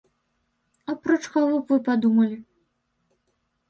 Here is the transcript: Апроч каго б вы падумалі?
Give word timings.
Апроч 0.93 1.21
каго 1.37 1.53
б 1.53 1.63
вы 1.69 1.77
падумалі? 1.91 2.37